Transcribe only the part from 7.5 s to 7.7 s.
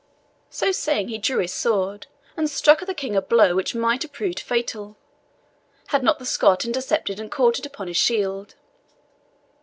it